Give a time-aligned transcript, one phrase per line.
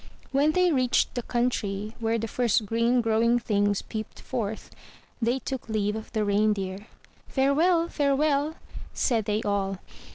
[0.31, 4.71] When they reached the country where the first green grow ing things peeped forth,
[5.21, 6.87] they took leave of the Reindeer.
[7.27, 7.87] "Fare well!
[7.87, 8.55] farewell!"
[8.95, 9.77] said they all.